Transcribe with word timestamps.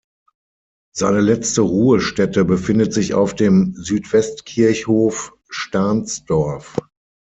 Seine 0.95 1.21
letzte 1.21 1.61
Ruhestätte 1.61 2.43
befindet 2.43 2.91
sich 2.91 3.13
auf 3.13 3.35
dem 3.35 3.75
Südwestkirchhof 3.75 5.35
Stahnsdorf. 5.47 6.75